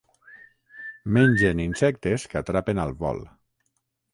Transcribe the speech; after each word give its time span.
Mengen 1.17 1.61
insectes 1.65 2.25
que 2.33 2.41
atrapen 2.41 2.85
al 2.85 2.95
vol. 3.05 3.25